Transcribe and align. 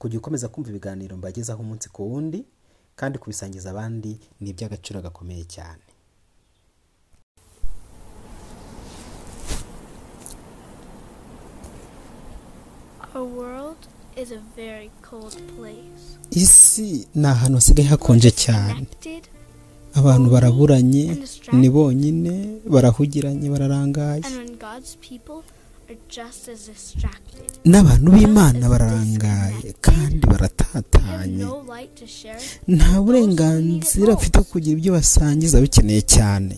kujya 0.00 0.18
ukomeza 0.20 0.48
kumva 0.52 0.68
ibiganiro 0.72 1.12
mbagezaho 1.20 1.60
umunsi 1.64 1.86
ku 1.94 2.00
wundi 2.10 2.40
kandi 2.98 3.14
kubisangiza 3.22 3.66
abandi 3.70 4.12
ni 4.40 4.48
iby'agaciro 4.52 4.98
gakomeye 5.06 5.44
cyane. 5.54 5.84
Isi 16.30 17.06
ni 17.14 17.26
ahantu 17.26 17.54
hasigaye 17.58 17.88
hakonje 17.88 18.30
cyane. 18.30 18.86
Abantu 19.94 20.30
baraburanye 20.30 21.04
ni 21.52 21.68
bonyine 21.70 22.60
barahugiranye 22.72 23.50
bararangaye. 23.50 24.22
N'abantu 27.64 28.08
b'imana 28.14 28.68
bararangaye 28.72 29.68
kandi 29.86 30.22
baratatanye. 30.32 31.44
Nta 32.76 32.92
burenganzira 33.04 34.14
bafite 34.14 34.38
kugira 34.50 34.74
ibyo 34.78 34.90
basangiza 34.96 35.60
bikeneye 35.64 36.02
cyane. 36.14 36.54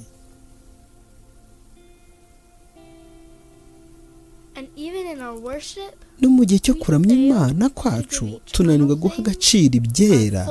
And 4.57 4.69
even 4.77 5.07
in 5.13 5.21
our 5.21 5.39
worship, 5.41 5.95
no 6.21 6.29
mu 6.29 6.45
gihe 6.45 6.61
cyo 6.61 6.75
kuramya 6.75 7.15
imana 7.15 7.69
kwacu 7.69 8.41
tunanirwa 8.53 8.95
guha 9.01 9.19
agaciro 9.19 9.75
ibyera. 9.81 10.43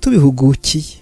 tubihugukiye. 0.00 1.00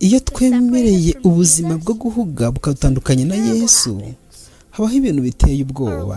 Iyo 0.00 0.18
twemereye 0.20 1.12
ubuzima 1.24 1.78
bwo 1.78 1.94
guhuga 1.94 2.50
bukadutandukanya 2.50 3.24
na 3.24 3.34
yesu 3.34 4.02
habaho 4.70 4.94
ibintu 4.94 5.22
biteye 5.22 5.62
ubwoba. 5.62 6.16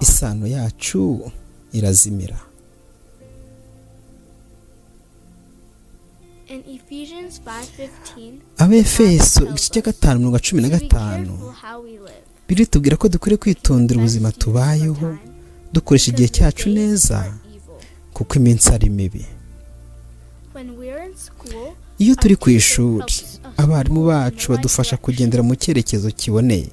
Isano 0.00 0.46
yacu 0.46 1.30
irazimira. 1.72 2.38
In 6.48 6.60
Ephesians 6.76 7.40
5:15, 7.44 8.32
abefeso 8.58 9.44
igice 9.50 9.68
cya 9.72 9.82
gatanu 9.82 10.18
mirongo 10.18 10.38
cumi 10.38 10.62
na 10.62 10.68
gatanu. 10.68 11.32
biritubwira 12.48 12.96
ko 12.96 13.08
dukwiriye 13.08 13.36
kwitondera 13.38 14.00
ubuzima 14.00 14.32
tubayeho 14.32 15.16
dukoresha 15.72 16.10
igihe 16.10 16.28
cyacu 16.28 16.68
neza 16.72 17.18
kuko 18.14 18.32
iminsi 18.40 18.68
ari 18.72 18.88
mibi. 18.90 19.24
Iyo 21.98 22.14
turi 22.14 22.36
ku 22.36 22.50
ishuri 22.50 23.14
abarimu 23.56 24.06
bacu 24.06 24.52
badufasha 24.52 24.96
kugendera 24.96 25.42
mu 25.42 25.54
cyerekezo 25.60 26.10
kiboneye. 26.10 26.70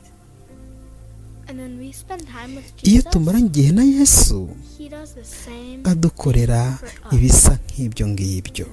Iyo 2.83 3.01
tumaranye 3.11 3.47
igihe 3.47 3.71
na 3.71 3.83
yesu 3.83 4.49
adukorera 5.83 6.77
ibisa 7.15 7.53
nk'ibyo 7.65 8.05
ngibyo. 8.07 8.67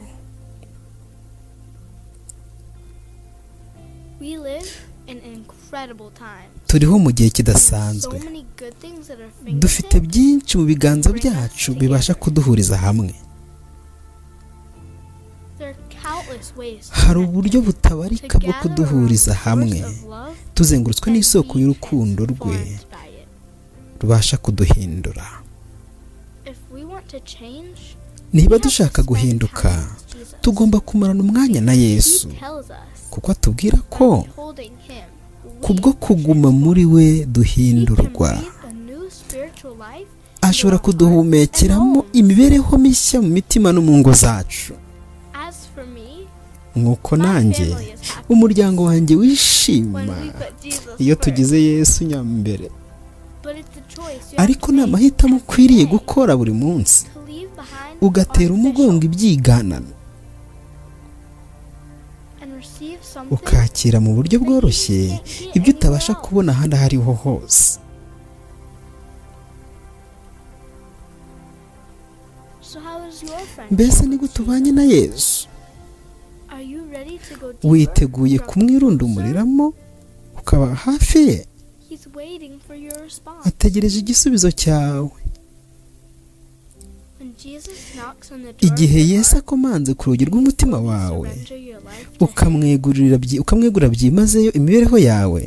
Turiho 6.67 6.99
mu 6.99 7.11
gihe 7.13 7.31
kidasanzwe. 7.31 8.17
dufite 9.63 10.01
byinshi 10.01 10.53
mu 10.59 10.65
biganza 10.65 11.11
byacu 11.13 11.75
bibasha 11.81 12.15
kuduhuriza 12.15 12.77
hamwe. 12.77 13.15
Hari 16.91 17.19
uburyo 17.19 17.61
butabarika 17.63 18.39
bwo 18.39 18.53
kuduhuriza 18.63 19.35
hamwe. 19.35 19.85
tuzengurutswe 20.55 21.11
n'isoko 21.13 21.59
y'urukundo 21.59 22.27
rwe. 22.27 22.79
rubasha 24.01 24.37
kuduhindura. 24.37 25.27
Niba 28.33 28.59
dushaka 28.59 29.03
guhinduka 29.03 29.87
tugomba 30.41 30.81
kumarana 30.81 31.21
umwanya 31.23 31.61
na 31.61 31.73
yesu. 31.73 32.29
kuko 33.11 33.33
atubwira 33.33 33.79
ko 33.91 34.27
kubwo 35.61 35.93
kuguma 35.93 36.51
muri 36.51 36.85
we 36.87 37.25
duhindurwa. 37.27 38.43
ashobora 40.43 40.79
kuduhumekeramo 40.79 42.05
imibereho 42.13 42.79
mishya 42.79 43.23
mu 43.23 43.29
mitima 43.29 43.73
no 43.73 43.81
mu 43.81 43.99
ngo 43.99 44.13
zacu. 44.13 44.75
Nk'uko 46.77 47.17
nanjye 47.17 47.67
umuryango 48.29 48.81
wanjye 48.89 49.15
wishima. 49.17 50.01
Iyo 50.99 51.15
tugize 51.15 51.57
yesu 51.63 52.05
nyambere. 52.05 52.71
Ariko 54.37 54.73
ni 54.73 54.81
amahitamo 54.83 55.37
ukwiriye 55.37 55.85
gukora 55.87 56.33
buri 56.37 56.53
munsi. 56.53 57.07
Ugatera 58.01 58.53
umugongo 58.55 59.03
ibyiganano. 59.09 59.93
Ukakira 63.31 63.99
mu 64.01 64.11
buryo 64.17 64.37
bworoshye 64.43 65.21
ibyo 65.57 65.71
utabasha 65.75 66.13
kubona 66.15 66.53
ahandi 66.53 66.75
aho 66.77 66.85
ariho 66.89 67.13
hose. 67.23 67.79
Mbese 73.71 74.07
ni 74.07 74.17
gute 74.17 74.43
ubanye 74.43 74.73
na 74.73 74.83
yesu? 74.83 75.49
Witeguye 77.65 78.39
kumwirundumuriramo 78.39 79.75
ukaba 80.39 80.75
hafi 80.75 81.19
ye. 81.29 81.47
Ategereje 83.45 83.99
igisubizo 83.99 84.51
cyawe. 84.51 85.11
Igihe 88.61 89.01
yesu 89.09 89.37
akomanze 89.39 89.95
ku 89.95 90.05
rugi 90.11 90.25
rw'umutima 90.25 90.79
wawe 90.81 91.29
ukamwegurira 93.41 93.89
byimazeyo 93.89 94.53
imibereho 94.53 94.99
yawe 94.99 95.43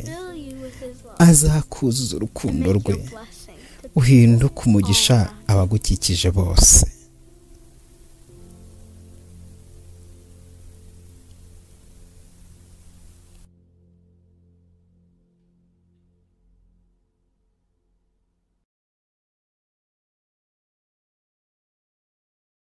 azakuzuza 1.18 2.16
urukundo 2.16 2.74
rwe. 2.74 2.96
uhinduka 3.96 4.60
umugisha 4.68 5.18
abagukikije 5.48 6.32
bose. 6.32 6.86